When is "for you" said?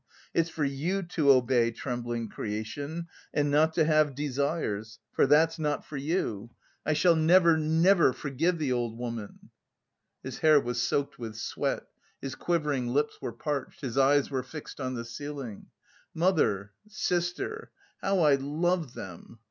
0.49-1.03, 5.85-6.49